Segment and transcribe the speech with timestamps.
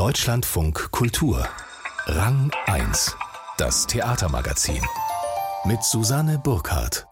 [0.00, 1.46] Deutschlandfunk Kultur
[2.06, 3.14] Rang 1
[3.58, 4.80] Das Theatermagazin
[5.66, 7.06] mit Susanne Burkhardt.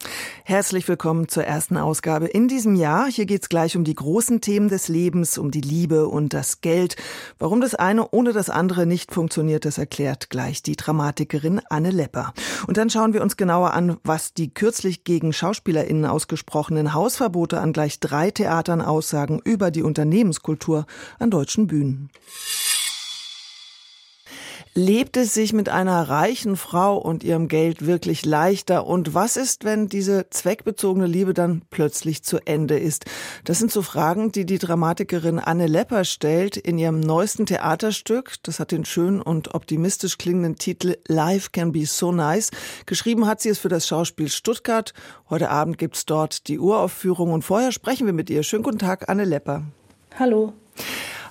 [0.44, 3.10] Herzlich willkommen zur ersten Ausgabe in diesem Jahr.
[3.10, 6.62] Hier geht es gleich um die großen Themen des Lebens, um die Liebe und das
[6.62, 6.96] Geld.
[7.38, 12.32] Warum das eine ohne das andere nicht funktioniert, das erklärt gleich die Dramatikerin Anne Lepper.
[12.66, 17.74] Und dann schauen wir uns genauer an, was die kürzlich gegen SchauspielerInnen ausgesprochenen Hausverbote an
[17.74, 20.86] gleich drei Theatern aussagen über die Unternehmenskultur
[21.18, 22.08] an deutschen Bühnen
[24.78, 28.86] lebt es sich mit einer reichen Frau und ihrem Geld wirklich leichter?
[28.86, 33.04] Und was ist, wenn diese zweckbezogene Liebe dann plötzlich zu Ende ist?
[33.44, 38.36] Das sind so Fragen, die die Dramatikerin Anne Lepper stellt in ihrem neuesten Theaterstück.
[38.44, 42.52] Das hat den schön und optimistisch klingenden Titel Life Can Be So Nice.
[42.86, 44.94] Geschrieben hat sie es für das Schauspiel Stuttgart.
[45.28, 48.44] Heute Abend gibt's dort die Uraufführung und vorher sprechen wir mit ihr.
[48.44, 49.64] Schönen guten Tag, Anne Lepper.
[50.16, 50.52] Hallo.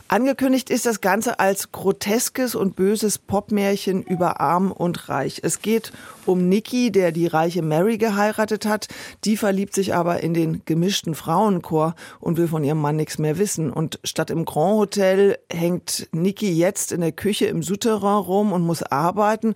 [0.10, 5.42] Angekündigt ist das Ganze als groteskes und böses Popmärchen über Arm und Reich.
[5.44, 5.92] Es geht
[6.26, 8.88] um Nikki, der die reiche Mary geheiratet hat.
[9.26, 13.38] Die verliebt sich aber in den gemischten Frauenchor und will von ihrem Mann nichts mehr
[13.38, 13.70] wissen.
[13.70, 18.62] Und statt im Grand Hotel hängt Nikki jetzt in der Küche im Souterrain rum und
[18.62, 19.56] muss arbeiten.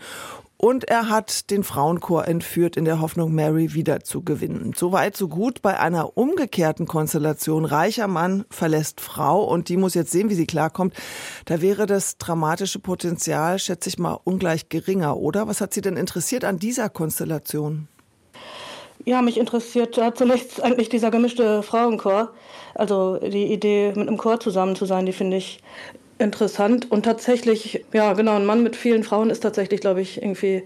[0.62, 4.74] Und er hat den Frauenchor entführt in der Hoffnung, Mary wieder zu gewinnen.
[4.78, 5.64] Soweit, so gut.
[5.64, 10.46] Bei einer umgekehrten Konstellation, reicher Mann verlässt Frau und die muss jetzt sehen, wie sie
[10.46, 10.94] klarkommt.
[11.46, 15.48] Da wäre das dramatische Potenzial, schätze ich mal, ungleich geringer, oder?
[15.48, 17.88] Was hat Sie denn interessiert an dieser Konstellation?
[19.04, 22.34] Ja, mich interessiert ja, zunächst eigentlich dieser gemischte Frauenchor.
[22.76, 25.60] Also die Idee, mit einem Chor zusammen zu sein, die finde ich
[26.22, 26.90] interessant.
[26.92, 30.64] Und tatsächlich, ja, genau, ein Mann mit vielen Frauen ist tatsächlich, glaube ich, irgendwie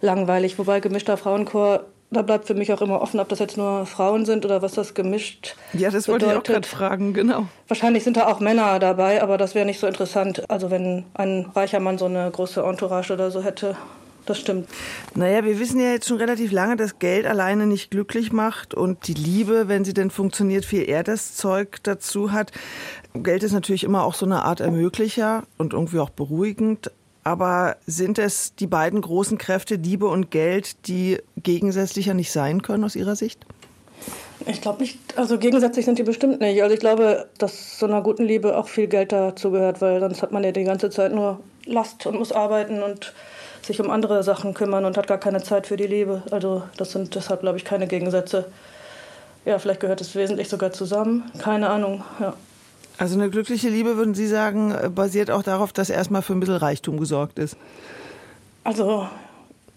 [0.00, 0.58] langweilig.
[0.58, 4.24] Wobei gemischter Frauenchor, da bleibt für mich auch immer offen, ob das jetzt nur Frauen
[4.26, 6.48] sind oder was das gemischt Ja, das wollte bedeutet.
[6.48, 7.46] ich auch gerade fragen, genau.
[7.68, 10.42] Wahrscheinlich sind da auch Männer dabei, aber das wäre nicht so interessant.
[10.48, 13.76] Also wenn ein reicher Mann so eine große Entourage oder so hätte.
[14.30, 14.68] Das stimmt.
[15.16, 19.08] Naja, wir wissen ja jetzt schon relativ lange, dass Geld alleine nicht glücklich macht und
[19.08, 22.52] die Liebe, wenn sie denn funktioniert, viel eher das Zeug dazu hat.
[23.12, 26.92] Geld ist natürlich immer auch so eine Art Ermöglicher und irgendwie auch beruhigend.
[27.24, 32.84] Aber sind es die beiden großen Kräfte, Liebe und Geld, die gegensätzlicher nicht sein können
[32.84, 33.44] aus Ihrer Sicht?
[34.46, 36.62] Ich glaube nicht, also gegensätzlich sind die bestimmt nicht.
[36.62, 40.22] Also ich glaube, dass so einer guten Liebe auch viel Geld dazu gehört, weil sonst
[40.22, 43.12] hat man ja die ganze Zeit nur Last und muss arbeiten und
[43.62, 46.22] sich um andere Sachen kümmern und hat gar keine Zeit für die Liebe.
[46.30, 48.46] Also das sind deshalb, glaube ich, keine Gegensätze.
[49.44, 51.30] Ja, vielleicht gehört es wesentlich sogar zusammen.
[51.38, 52.34] Keine Ahnung, ja.
[52.98, 56.40] Also eine glückliche Liebe, würden Sie sagen, äh, basiert auch darauf, dass erstmal für ein
[56.40, 57.56] bisschen Reichtum gesorgt ist?
[58.62, 59.08] Also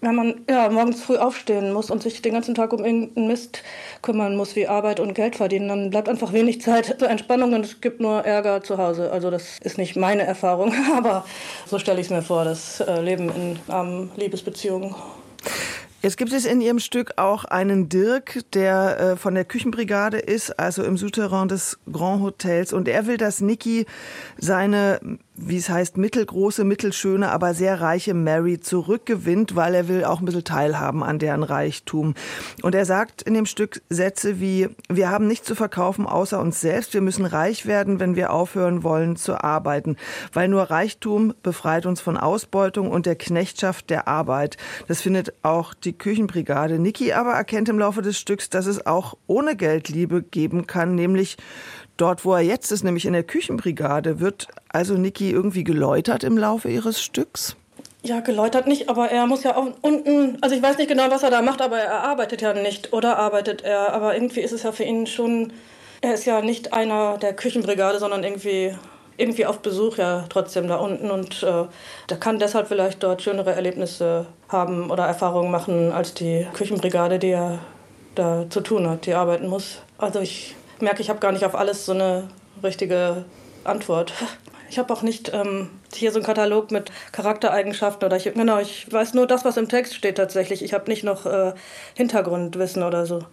[0.04, 3.64] wenn man ja, morgens früh aufstehen muss und sich den ganzen Tag um irgendeinen Mist
[4.02, 7.66] kümmern muss, wie Arbeit und Geld verdienen, dann bleibt einfach wenig Zeit zur Entspannung und
[7.66, 9.12] es gibt nur Ärger zu Hause.
[9.12, 11.26] Also das ist nicht meine Erfahrung, aber
[11.66, 14.94] so stelle ich es mir vor, das äh, Leben in armen Liebesbeziehungen.
[16.04, 20.60] Jetzt gibt es in Ihrem Stück auch einen Dirk, der äh, von der Küchenbrigade ist,
[20.60, 22.74] also im Souterrain des Grand Hotels.
[22.74, 23.86] Und er will, dass Niki
[24.38, 25.00] seine
[25.36, 30.26] wie es heißt, mittelgroße, mittelschöne, aber sehr reiche Mary zurückgewinnt, weil er will auch ein
[30.26, 32.14] bisschen teilhaben an deren Reichtum.
[32.62, 36.62] Und er sagt in dem Stück Sätze wie, wir haben nichts zu verkaufen außer uns
[36.62, 39.98] selbst, wir müssen reich werden, wenn wir aufhören wollen zu arbeiten,
[40.34, 44.58] weil nur Reichtum befreit uns von Ausbeutung und der Knechtschaft der Arbeit.
[44.88, 46.78] Das findet auch die Küchenbrigade.
[46.78, 50.94] Niki aber erkennt im Laufe des Stücks, dass es auch ohne Geld Liebe geben kann,
[50.96, 51.38] nämlich
[51.98, 56.38] Dort, wo er jetzt ist, nämlich in der Küchenbrigade, wird also Niki irgendwie geläutert im
[56.38, 57.56] Laufe ihres Stücks?
[58.06, 61.24] Ja, geläutert nicht, aber er muss ja auch unten, also ich weiß nicht genau, was
[61.24, 64.64] er da macht, aber er arbeitet ja nicht oder arbeitet er, aber irgendwie ist es
[64.64, 65.54] ja für ihn schon,
[66.02, 68.76] er ist ja nicht einer der Küchenbrigade, sondern irgendwie
[69.16, 71.66] irgendwie auf Besuch ja trotzdem da unten und äh,
[72.10, 77.30] der kann deshalb vielleicht dort schönere Erlebnisse haben oder Erfahrungen machen als die Küchenbrigade, die
[77.30, 77.60] er
[78.16, 79.82] da zu tun hat, die arbeiten muss.
[79.98, 82.30] Also ich merke, ich habe gar nicht auf alles so eine
[82.62, 83.26] richtige
[83.64, 84.14] Antwort.
[84.70, 88.92] Ich habe auch nicht ähm, hier so einen Katalog mit Charaktereigenschaften oder ich, genau, ich
[88.92, 90.64] weiß nur das, was im Text steht tatsächlich.
[90.64, 91.54] Ich habe nicht noch äh,
[91.96, 93.24] Hintergrundwissen oder so.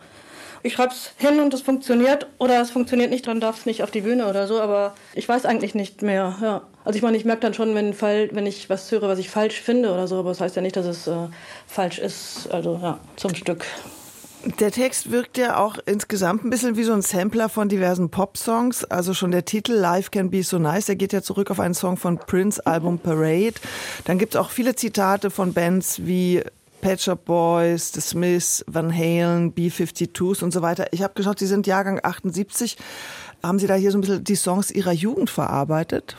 [0.63, 3.83] Ich schreibe es hin und es funktioniert oder es funktioniert nicht, dann darf es nicht
[3.83, 6.37] auf die Bühne oder so, aber ich weiß eigentlich nicht mehr.
[6.43, 6.63] Ja.
[6.85, 9.31] Also ich meine, ich merke dann schon, wenn, Fall, wenn ich was höre, was ich
[9.31, 11.29] falsch finde oder so, aber das heißt ja nicht, dass es äh,
[11.67, 13.65] falsch ist, also ja, zum Stück.
[14.45, 18.85] Der Text wirkt ja auch insgesamt ein bisschen wie so ein Sampler von diversen Pop-Songs.
[18.85, 21.75] Also schon der Titel Life Can Be So Nice, der geht ja zurück auf einen
[21.75, 23.55] Song von Prince Album Parade.
[24.05, 26.43] Dann gibt es auch viele Zitate von Bands wie
[26.81, 30.87] Pet Shop Boys, The Smiths, Van Halen, B-52s und so weiter.
[30.93, 32.79] Ich habe geschaut, Sie sind Jahrgang 78.
[33.43, 36.17] Haben Sie da hier so ein bisschen die Songs Ihrer Jugend verarbeitet?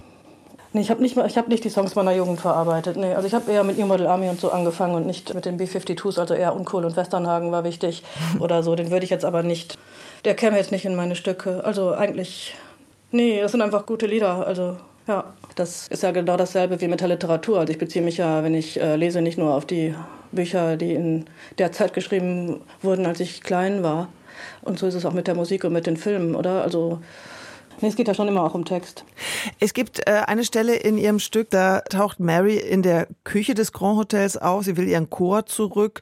[0.74, 2.96] Nee, ich habe nicht, hab nicht die Songs meiner Jugend verarbeitet.
[2.96, 5.44] Nee, also ich habe eher mit New Model Army und so angefangen und nicht mit
[5.44, 8.04] den B-52s, also eher Uncool und Westernhagen war wichtig
[8.40, 8.76] oder so.
[8.76, 9.78] Den würde ich jetzt aber nicht,
[10.24, 11.64] der käme jetzt nicht in meine Stücke.
[11.66, 12.56] Also eigentlich,
[13.12, 14.48] nee, das sind einfach gute Lieder.
[14.48, 14.78] Also
[15.08, 15.26] ja,
[15.56, 17.60] das ist ja genau dasselbe wie mit der Literatur.
[17.60, 19.94] Also ich beziehe mich ja, wenn ich äh, lese, nicht nur auf die
[20.32, 21.26] Bücher, die in
[21.58, 24.08] der Zeit geschrieben wurden, als ich klein war.
[24.62, 26.64] Und so ist es auch mit der Musik und mit den Filmen, oder?
[26.64, 27.00] Also
[27.82, 29.06] Nee, es geht ja schon immer auch um Text.
[29.60, 33.72] Es gibt äh, eine Stelle in Ihrem Stück, da taucht Mary in der Küche des
[33.72, 34.64] Grand Hotels auf.
[34.64, 36.02] Sie will ihren Chor zurück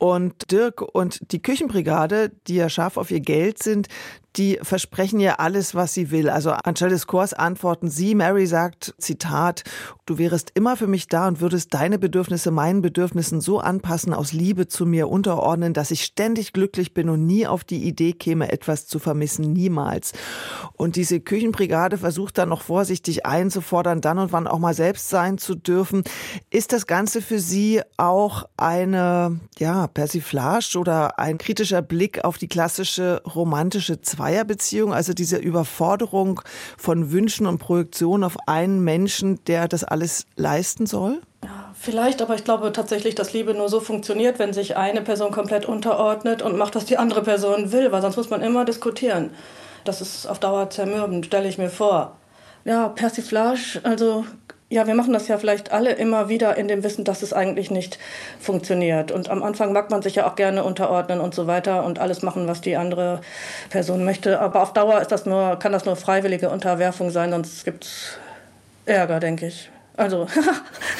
[0.00, 3.88] und Dirk und die Küchenbrigade, die ja scharf auf ihr Geld sind,
[4.36, 6.28] die versprechen ihr alles, was sie will.
[6.30, 8.14] Also anstelle des Chors antworten sie.
[8.14, 9.64] Mary sagt, Zitat,
[10.06, 14.32] du wärest immer für mich da und würdest deine Bedürfnisse meinen Bedürfnissen so anpassen, aus
[14.32, 18.52] Liebe zu mir unterordnen, dass ich ständig glücklich bin und nie auf die Idee käme,
[18.52, 19.52] etwas zu vermissen.
[19.52, 20.12] Niemals.
[20.76, 25.38] Und diese Küchenbrigade versucht dann noch vorsichtig einzufordern, dann und wann auch mal selbst sein
[25.38, 26.04] zu dürfen.
[26.50, 32.48] Ist das Ganze für Sie auch eine, ja, Persiflage oder ein kritischer Blick auf die
[32.48, 36.40] klassische romantische Zweierbeziehung, also diese Überforderung
[36.76, 41.20] von Wünschen und Projektionen auf einen Menschen, der das alles leisten soll?
[41.44, 45.30] Ja, vielleicht, aber ich glaube tatsächlich, dass Liebe nur so funktioniert, wenn sich eine Person
[45.30, 49.30] komplett unterordnet und macht, was die andere Person will, weil sonst muss man immer diskutieren.
[49.84, 52.16] Das ist auf Dauer zermürbend, stelle ich mir vor.
[52.64, 54.26] Ja, Persiflage, also
[54.70, 57.72] ja, wir machen das ja vielleicht alle immer wieder in dem Wissen, dass es eigentlich
[57.72, 57.98] nicht
[58.38, 59.10] funktioniert.
[59.10, 62.22] Und am Anfang mag man sich ja auch gerne unterordnen und so weiter und alles
[62.22, 63.20] machen, was die andere
[63.68, 64.40] Person möchte.
[64.40, 68.12] Aber auf Dauer ist das nur, kann das nur freiwillige Unterwerfung sein, sonst gibt es
[68.86, 69.70] Ärger, denke ich.
[69.96, 70.28] Also,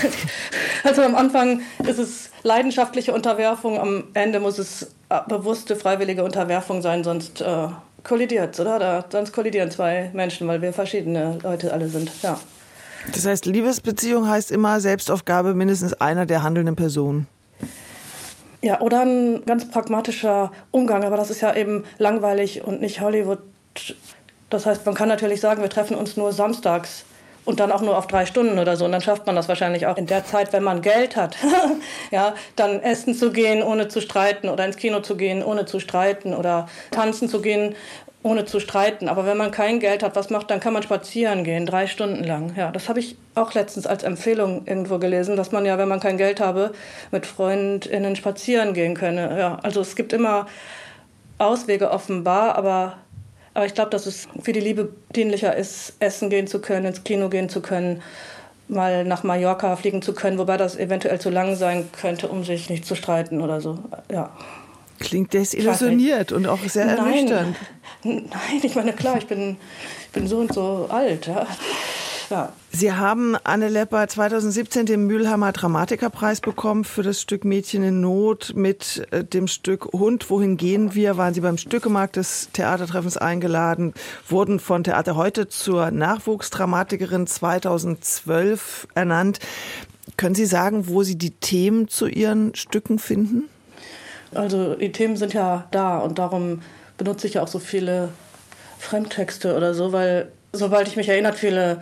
[0.84, 6.82] also am Anfang ist es leidenschaftliche Unterwerfung, am Ende muss es äh, bewusste, freiwillige Unterwerfung
[6.82, 7.68] sein, sonst äh,
[8.02, 8.80] kollidiert oder?
[8.80, 12.10] Da, sonst kollidieren zwei Menschen, weil wir verschiedene Leute alle sind.
[12.22, 12.40] Ja.
[13.12, 17.26] Das heißt, Liebesbeziehung heißt immer Selbstaufgabe mindestens einer der handelnden Personen.
[18.62, 23.38] Ja, oder ein ganz pragmatischer Umgang, aber das ist ja eben langweilig und nicht Hollywood.
[24.50, 27.04] Das heißt, man kann natürlich sagen, wir treffen uns nur samstags
[27.46, 28.84] und dann auch nur auf drei Stunden oder so.
[28.84, 31.36] Und dann schafft man das wahrscheinlich auch in der Zeit, wenn man Geld hat.
[32.10, 35.80] ja, dann essen zu gehen, ohne zu streiten oder ins Kino zu gehen, ohne zu
[35.80, 37.74] streiten oder tanzen zu gehen,
[38.22, 39.08] ohne zu streiten.
[39.08, 42.22] Aber wenn man kein Geld hat, was macht, dann kann man spazieren gehen, drei Stunden
[42.22, 42.54] lang.
[42.56, 46.00] Ja, das habe ich auch letztens als Empfehlung irgendwo gelesen, dass man ja, wenn man
[46.00, 46.72] kein Geld habe,
[47.10, 49.38] mit FreundInnen spazieren gehen könne.
[49.38, 50.46] Ja, also es gibt immer
[51.38, 52.98] Auswege offenbar, aber,
[53.54, 57.04] aber ich glaube, dass es für die Liebe dienlicher ist, essen gehen zu können, ins
[57.04, 58.02] Kino gehen zu können,
[58.68, 62.68] mal nach Mallorca fliegen zu können, wobei das eventuell zu lang sein könnte, um sich
[62.68, 63.78] nicht zu streiten oder so.
[64.12, 64.30] Ja.
[65.00, 66.98] Klingt desillusioniert und auch sehr Nein.
[66.98, 67.56] ernüchternd.
[68.04, 68.30] Nein,
[68.62, 69.56] ich meine, klar, ich bin,
[70.06, 71.26] ich bin so und so alt.
[71.26, 71.46] Ja.
[72.30, 72.52] Ja.
[72.70, 78.52] Sie haben Anne Lepper 2017 den Mülheimer Dramatikerpreis bekommen für das Stück Mädchen in Not
[78.54, 81.16] mit äh, dem Stück Hund, wohin gehen wir?
[81.16, 83.94] Waren Sie beim Stückemarkt des Theatertreffens eingeladen,
[84.28, 89.40] wurden von Theater heute zur Nachwuchsdramatikerin 2012 ernannt.
[90.16, 93.48] Können Sie sagen, wo Sie die Themen zu Ihren Stücken finden?
[94.34, 96.62] Also die Themen sind ja da und darum
[96.98, 98.10] benutze ich ja auch so viele
[98.78, 101.80] Fremdtexte oder so, weil sobald ich mich erinnert fühle,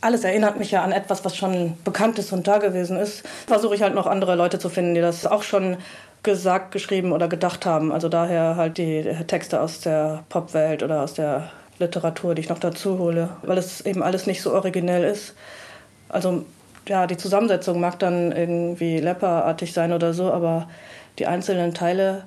[0.00, 3.74] alles erinnert mich ja an etwas, was schon bekannt ist und da gewesen ist, versuche
[3.74, 5.78] ich halt noch andere Leute zu finden, die das auch schon
[6.22, 7.92] gesagt, geschrieben oder gedacht haben.
[7.92, 12.58] Also daher halt die Texte aus der Popwelt oder aus der Literatur, die ich noch
[12.58, 15.34] dazu hole, weil es eben alles nicht so originell ist.
[16.08, 16.44] Also
[16.88, 20.68] ja, die Zusammensetzung mag dann irgendwie lepperartig sein oder so, aber
[21.18, 22.24] die einzelnen Teile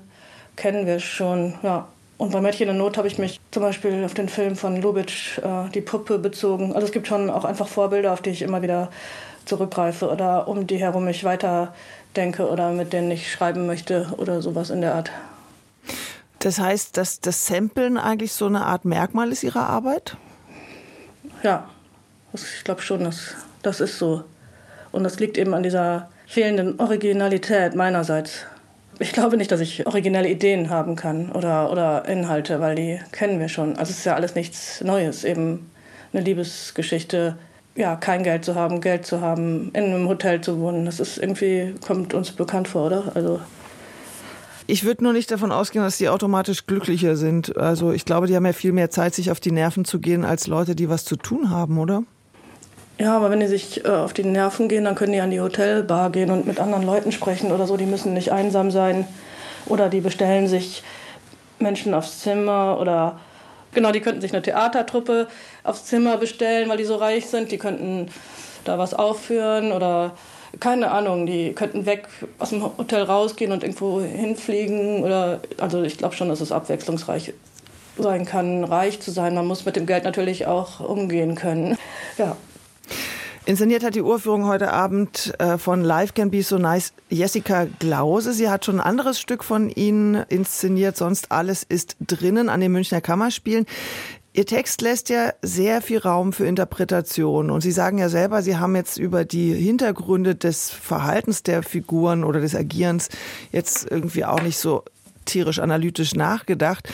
[0.55, 1.55] kennen wir schon.
[1.63, 1.87] Ja.
[2.17, 5.37] Und bei Mädchen in Not habe ich mich zum Beispiel auf den Film von Lubitsch,
[5.37, 6.73] äh, Die Puppe, bezogen.
[6.73, 8.89] Also es gibt schon auch einfach Vorbilder, auf die ich immer wieder
[9.45, 11.73] zurückgreife oder um die herum ich weiter
[12.15, 15.11] denke oder mit denen ich schreiben möchte oder sowas in der Art.
[16.39, 20.17] Das heißt, dass das Samplen eigentlich so eine Art Merkmal ist Ihrer Arbeit?
[21.43, 21.69] Ja,
[22.33, 24.23] ich glaube schon, dass das ist so.
[24.91, 28.45] Und das liegt eben an dieser fehlenden Originalität meinerseits
[28.99, 33.39] ich glaube nicht, dass ich originelle Ideen haben kann oder, oder Inhalte, weil die kennen
[33.39, 33.77] wir schon.
[33.77, 35.69] Also es ist ja alles nichts Neues, eben
[36.13, 37.37] eine Liebesgeschichte,
[37.75, 40.85] ja, kein Geld zu haben, Geld zu haben, in einem Hotel zu wohnen.
[40.85, 43.11] Das ist irgendwie, kommt uns bekannt vor, oder?
[43.15, 43.39] Also
[44.67, 47.57] ich würde nur nicht davon ausgehen, dass die automatisch glücklicher sind.
[47.57, 50.23] Also ich glaube, die haben ja viel mehr Zeit, sich auf die Nerven zu gehen,
[50.23, 52.03] als Leute, die was zu tun haben, oder?
[52.99, 55.39] Ja, aber wenn die sich äh, auf die Nerven gehen, dann können die an die
[55.39, 57.77] Hotelbar gehen und mit anderen Leuten sprechen oder so.
[57.77, 59.07] Die müssen nicht einsam sein.
[59.65, 60.83] Oder die bestellen sich
[61.59, 63.19] Menschen aufs Zimmer oder
[63.71, 65.27] Genau, die könnten sich eine Theatertruppe
[65.63, 67.51] aufs Zimmer bestellen, weil die so reich sind.
[67.51, 68.09] Die könnten
[68.65, 70.11] da was aufführen oder
[70.59, 72.07] keine Ahnung, die könnten weg
[72.39, 75.03] aus dem Hotel rausgehen und irgendwo hinfliegen.
[75.03, 77.33] Oder also ich glaube schon, dass es abwechslungsreich
[77.97, 79.35] sein kann, reich zu sein.
[79.35, 81.77] Man muss mit dem Geld natürlich auch umgehen können.
[82.17, 82.35] Ja.
[83.49, 88.31] Inszeniert hat die Urführung heute Abend äh, von Life Can Be So Nice Jessica Glause.
[88.31, 92.71] Sie hat schon ein anderes Stück von Ihnen inszeniert, sonst alles ist drinnen an den
[92.71, 93.65] Münchner Kammerspielen.
[94.33, 97.49] Ihr Text lässt ja sehr viel Raum für Interpretation.
[97.49, 102.23] Und Sie sagen ja selber, Sie haben jetzt über die Hintergründe des Verhaltens der Figuren
[102.23, 103.09] oder des Agierens
[103.51, 104.83] jetzt irgendwie auch nicht so
[105.25, 106.87] tierisch analytisch nachgedacht.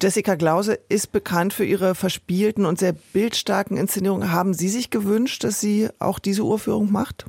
[0.00, 4.32] Jessica Glause ist bekannt für ihre verspielten und sehr bildstarken Inszenierungen.
[4.32, 7.26] Haben Sie sich gewünscht, dass sie auch diese Urführung macht?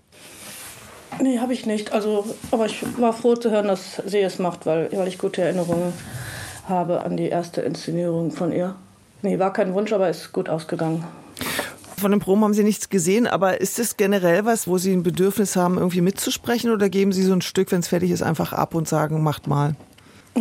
[1.22, 1.92] Nee, habe ich nicht.
[1.92, 5.42] Also, aber ich war froh zu hören, dass sie es macht, weil, weil ich gute
[5.42, 5.94] Erinnerungen
[6.68, 8.76] habe an die erste Inszenierung von ihr.
[9.22, 11.04] Nee, war kein Wunsch, aber ist gut ausgegangen.
[11.98, 15.04] Von den Proben haben Sie nichts gesehen, aber ist es generell was, wo Sie ein
[15.04, 18.54] Bedürfnis haben, irgendwie mitzusprechen oder geben Sie so ein Stück, wenn es fertig ist, einfach
[18.54, 19.76] ab und sagen, macht mal?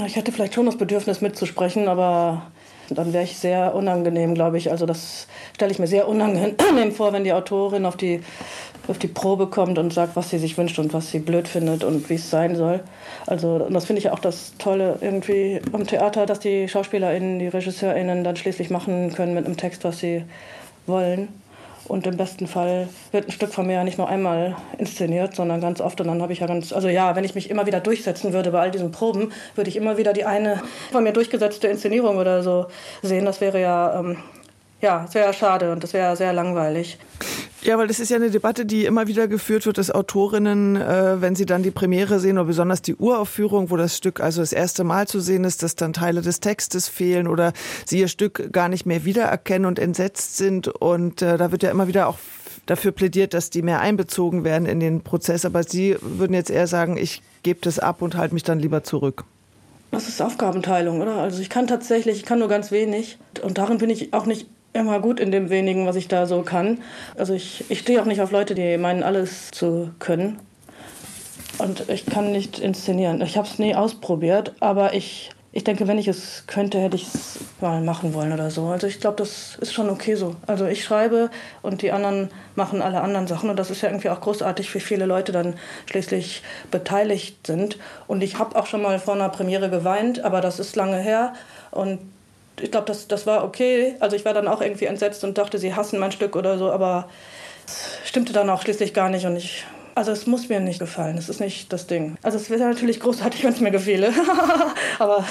[0.07, 2.43] Ich hätte vielleicht schon das Bedürfnis mitzusprechen, aber
[2.91, 4.71] dann wäre ich sehr unangenehm, glaube ich.
[4.71, 8.21] Also das stelle ich mir sehr unangenehm vor, wenn die Autorin auf die,
[8.87, 11.85] auf die Probe kommt und sagt, was sie sich wünscht und was sie blöd findet
[11.85, 12.81] und wie es sein soll.
[13.27, 17.49] Also und das finde ich auch das Tolle irgendwie am Theater, dass die SchauspielerInnen, die
[17.49, 20.25] RegisseurInnen dann schließlich machen können mit einem Text, was sie
[20.87, 21.29] wollen.
[21.89, 25.61] Und im besten Fall wird ein Stück von mir ja nicht nur einmal inszeniert, sondern
[25.61, 26.01] ganz oft.
[26.01, 28.51] Und dann habe ich ja ganz, also ja, wenn ich mich immer wieder durchsetzen würde
[28.51, 32.43] bei all diesen Proben, würde ich immer wieder die eine von mir durchgesetzte Inszenierung oder
[32.43, 32.67] so
[33.03, 33.25] sehen.
[33.25, 34.19] Das wäre ja, ähm,
[34.83, 36.99] ja, sehr schade und das wäre sehr langweilig.
[37.63, 41.21] Ja, weil das ist ja eine Debatte, die immer wieder geführt wird, dass Autorinnen, äh,
[41.21, 44.53] wenn sie dann die Premiere sehen oder besonders die Uraufführung, wo das Stück also das
[44.53, 47.53] erste Mal zu sehen ist, dass dann Teile des Textes fehlen oder
[47.85, 50.69] sie ihr Stück gar nicht mehr wiedererkennen und entsetzt sind.
[50.69, 52.19] Und äh, da wird ja immer wieder auch
[52.67, 55.45] dafür plädiert, dass die mehr einbezogen werden in den Prozess.
[55.45, 58.85] Aber Sie würden jetzt eher sagen, ich gebe das ab und halte mich dann lieber
[58.85, 59.25] zurück.
[59.91, 61.17] Das ist Aufgabenteilung, oder?
[61.17, 63.19] Also ich kann tatsächlich, ich kann nur ganz wenig.
[63.43, 64.47] Und darin bin ich auch nicht
[64.79, 66.79] immer gut in dem wenigen, was ich da so kann.
[67.17, 70.39] Also ich, ich stehe auch nicht auf Leute, die meinen, alles zu können.
[71.59, 73.21] Und ich kann nicht inszenieren.
[73.21, 77.03] Ich habe es nie ausprobiert, aber ich, ich denke, wenn ich es könnte, hätte ich
[77.03, 78.67] es mal machen wollen oder so.
[78.67, 80.37] Also ich glaube, das ist schon okay so.
[80.47, 81.31] Also ich schreibe
[81.63, 83.51] und die anderen machen alle anderen Sachen.
[83.51, 85.55] Und das ist ja irgendwie auch großartig, wie viele Leute dann
[85.87, 87.79] schließlich beteiligt sind.
[88.07, 91.33] Und ich habe auch schon mal vor einer Premiere geweint, aber das ist lange her.
[91.73, 91.99] Und
[92.63, 93.97] ich glaube, das, das war okay.
[94.01, 96.71] Also ich war dann auch irgendwie entsetzt und dachte, sie hassen mein Stück oder so,
[96.71, 97.09] aber
[97.67, 99.65] es stimmte dann auch schließlich gar nicht und ich.
[99.95, 102.17] Also es muss mir nicht gefallen, es ist nicht das Ding.
[102.23, 104.13] Also es wäre natürlich großartig, wenn es mir gefiele.
[105.01, 105.25] aber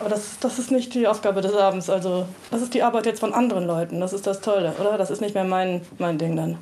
[0.00, 1.90] aber das, das ist nicht die Aufgabe des Abends.
[1.90, 4.00] Also das ist die Arbeit jetzt von anderen Leuten.
[4.00, 4.96] Das ist das Tolle, oder?
[4.96, 6.58] Das ist nicht mehr mein, mein Ding dann.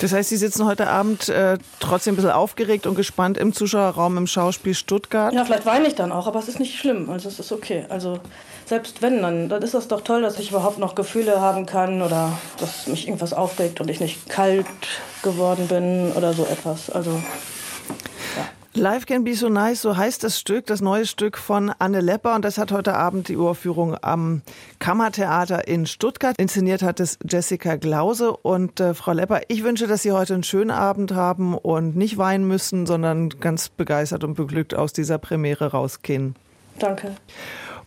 [0.00, 4.16] Das heißt, Sie sitzen heute Abend äh, trotzdem ein bisschen aufgeregt und gespannt im Zuschauerraum
[4.16, 5.32] im Schauspiel Stuttgart?
[5.34, 7.10] Ja, vielleicht weine ich dann auch, aber es ist nicht schlimm.
[7.10, 7.84] Also es ist okay.
[7.90, 8.18] Also
[8.64, 12.00] selbst wenn, dann, dann ist das doch toll, dass ich überhaupt noch Gefühle haben kann
[12.00, 14.66] oder dass mich irgendwas aufregt und ich nicht kalt
[15.22, 16.88] geworden bin oder so etwas.
[16.88, 17.22] Also
[18.74, 22.36] Life Can Be So Nice, so heißt das Stück, das neue Stück von Anne Lepper.
[22.36, 24.42] Und das hat heute Abend die Uraufführung am
[24.78, 26.36] Kammertheater in Stuttgart.
[26.38, 28.30] Inszeniert hat es Jessica Glause.
[28.30, 32.16] Und äh, Frau Lepper, ich wünsche, dass Sie heute einen schönen Abend haben und nicht
[32.16, 36.36] weinen müssen, sondern ganz begeistert und beglückt aus dieser Premiere rausgehen.
[36.78, 37.16] Danke.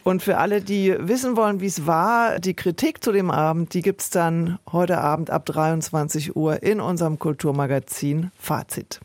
[0.03, 3.81] Und für alle, die wissen wollen, wie es war, die Kritik zu dem Abend, die
[3.81, 8.99] gibt es dann heute Abend ab 23 Uhr in unserem Kulturmagazin Fazit.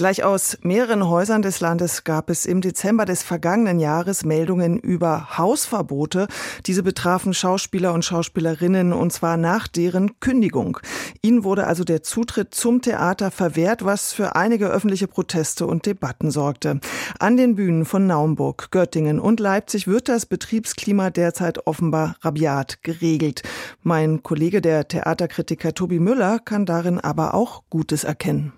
[0.00, 5.36] Gleich aus mehreren Häusern des Landes gab es im Dezember des vergangenen Jahres Meldungen über
[5.36, 6.26] Hausverbote.
[6.64, 10.78] Diese betrafen Schauspieler und Schauspielerinnen und zwar nach deren Kündigung.
[11.20, 16.30] Ihnen wurde also der Zutritt zum Theater verwehrt, was für einige öffentliche Proteste und Debatten
[16.30, 16.80] sorgte.
[17.18, 23.42] An den Bühnen von Naumburg, Göttingen und Leipzig wird das Betriebsklima derzeit offenbar rabiat geregelt.
[23.82, 28.54] Mein Kollege, der Theaterkritiker Tobi Müller, kann darin aber auch Gutes erkennen.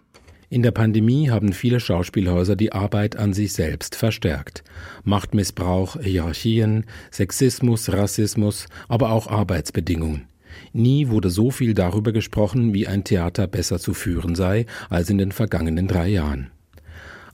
[0.52, 4.62] In der Pandemie haben viele Schauspielhäuser die Arbeit an sich selbst verstärkt.
[5.02, 10.26] Machtmissbrauch, Hierarchien, Sexismus, Rassismus, aber auch Arbeitsbedingungen.
[10.74, 15.16] Nie wurde so viel darüber gesprochen, wie ein Theater besser zu führen sei, als in
[15.16, 16.50] den vergangenen drei Jahren.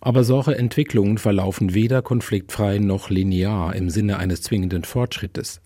[0.01, 5.61] Aber solche Entwicklungen verlaufen weder konfliktfrei noch linear im Sinne eines zwingenden Fortschrittes.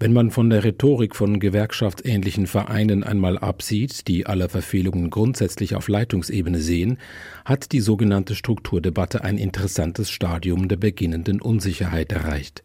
[0.00, 5.88] Wenn man von der Rhetorik von gewerkschaftsähnlichen Vereinen einmal absieht, die alle Verfehlungen grundsätzlich auf
[5.88, 6.98] Leitungsebene sehen,
[7.44, 12.62] hat die sogenannte Strukturdebatte ein interessantes Stadium der beginnenden Unsicherheit erreicht.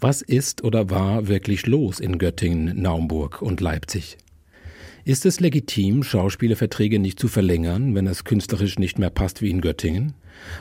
[0.00, 4.18] Was ist oder war wirklich los in Göttingen, Naumburg und Leipzig?
[5.04, 9.60] Ist es legitim, Schauspielerverträge nicht zu verlängern, wenn es künstlerisch nicht mehr passt wie in
[9.60, 10.14] Göttingen?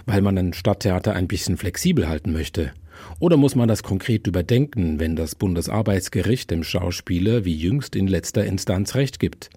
[0.06, 2.74] Weil man ein Stadttheater ein bisschen flexibel halten möchte?
[3.20, 8.46] Oder muss man das konkret überdenken, wenn das Bundesarbeitsgericht dem Schauspieler wie jüngst in letzter
[8.46, 9.50] Instanz Recht gibt?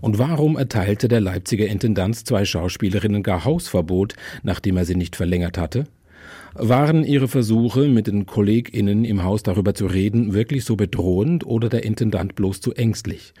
[0.00, 5.58] Und warum erteilte der Leipziger Intendant zwei Schauspielerinnen gar Hausverbot, nachdem er sie nicht verlängert
[5.58, 5.86] hatte?
[6.54, 11.68] Waren Ihre Versuche, mit den KollegInnen im Haus darüber zu reden, wirklich so bedrohend oder
[11.68, 13.32] der Intendant bloß zu ängstlich?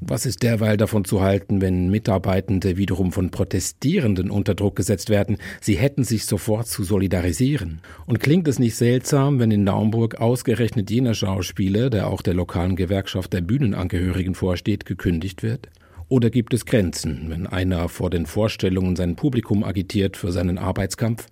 [0.00, 5.38] Was ist derweil davon zu halten, wenn Mitarbeitende wiederum von Protestierenden unter Druck gesetzt werden,
[5.60, 7.80] sie hätten sich sofort zu solidarisieren?
[8.06, 12.76] Und klingt es nicht seltsam, wenn in Naumburg ausgerechnet jener Schauspieler, der auch der lokalen
[12.76, 15.68] Gewerkschaft der Bühnenangehörigen vorsteht, gekündigt wird?
[16.08, 21.26] Oder gibt es Grenzen, wenn einer vor den Vorstellungen sein Publikum agitiert für seinen Arbeitskampf?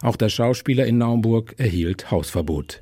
[0.00, 2.80] Auch der Schauspieler in Naumburg erhielt Hausverbot.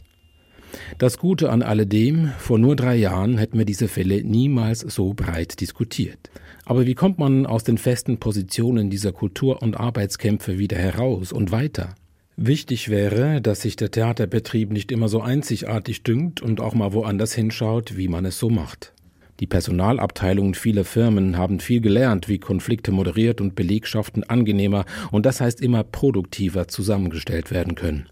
[0.99, 5.61] Das Gute an alledem, vor nur drei Jahren hätten wir diese Fälle niemals so breit
[5.61, 6.31] diskutiert.
[6.65, 11.51] Aber wie kommt man aus den festen Positionen dieser Kultur- und Arbeitskämpfe wieder heraus und
[11.53, 11.95] weiter?
[12.37, 17.35] Wichtig wäre, dass sich der Theaterbetrieb nicht immer so einzigartig dünkt und auch mal woanders
[17.35, 18.95] hinschaut, wie man es so macht.
[19.41, 25.41] Die Personalabteilungen vieler Firmen haben viel gelernt, wie Konflikte moderiert und Belegschaften angenehmer und das
[25.41, 28.07] heißt immer produktiver zusammengestellt werden können.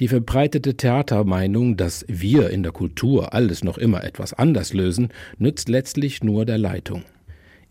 [0.00, 5.68] Die verbreitete Theatermeinung, dass wir in der Kultur alles noch immer etwas anders lösen, nützt
[5.68, 7.04] letztlich nur der Leitung.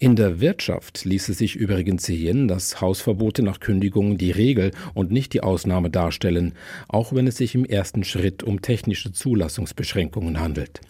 [0.02, 5.12] In der Wirtschaft ließ es sich übrigens sehen, dass Hausverbote nach Kündigung die Regel und
[5.12, 6.54] nicht die Ausnahme darstellen,
[6.88, 10.82] auch wenn es sich im ersten Schritt um technische Zulassungsbeschränkungen handelt.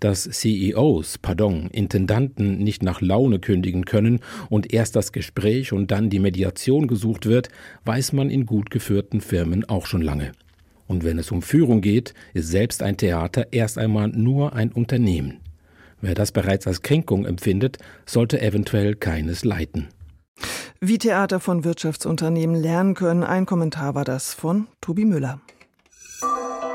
[0.00, 6.10] Dass CEOs, pardon, Intendanten nicht nach Laune kündigen können und erst das Gespräch und dann
[6.10, 7.50] die Mediation gesucht wird,
[7.84, 10.32] weiß man in gut geführten Firmen auch schon lange.
[10.86, 15.38] Und wenn es um Führung geht, ist selbst ein Theater erst einmal nur ein Unternehmen.
[16.00, 19.88] Wer das bereits als Kränkung empfindet, sollte eventuell keines leiten.
[20.80, 25.40] Wie Theater von Wirtschaftsunternehmen lernen können, ein Kommentar war das von Tobi Müller.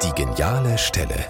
[0.03, 1.25] Die geniale Stelle.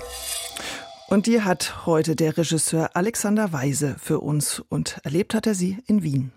[1.08, 5.78] Und die hat heute der Regisseur Alexander Weise für uns und erlebt hat er sie
[5.88, 6.32] in Wien.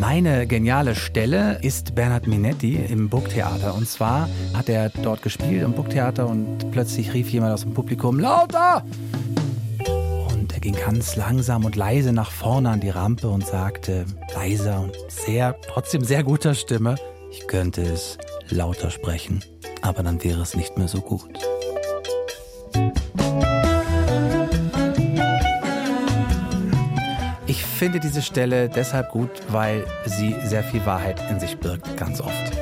[0.00, 3.74] Meine geniale Stelle ist Bernhard Minetti im Burgtheater.
[3.74, 8.18] Und zwar hat er dort gespielt im Burgtheater und plötzlich rief jemand aus dem Publikum
[8.18, 8.84] lauter!
[10.32, 14.04] Und er ging ganz langsam und leise nach vorne an die Rampe und sagte
[14.34, 16.96] leiser und sehr, trotzdem sehr guter Stimme,
[17.30, 18.18] ich könnte es
[18.50, 19.44] lauter sprechen,
[19.82, 21.38] aber dann wäre es nicht mehr so gut.
[27.46, 32.20] Ich finde diese Stelle deshalb gut, weil sie sehr viel Wahrheit in sich birgt, ganz
[32.20, 32.52] oft.